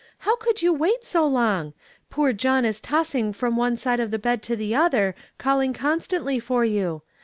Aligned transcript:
How 0.25 0.35
could 0.35 0.63
you 0.63 0.73
wait 0.73 1.03
so 1.03 1.27
long? 1.27 1.75
Poor 2.09 2.33
John 2.33 2.65
is 2.65 2.79
tossing 2.79 3.33
from 3.33 3.55
one 3.55 3.77
side 3.77 3.99
of 3.99 4.09
the 4.09 4.17
bed 4.17 4.41
to 4.41 4.55
the 4.55 4.71
otlier, 4.71 5.13
calling 5.37 5.73
constantly 5.73 6.39
for 6.39 6.65
you. 6.65 7.03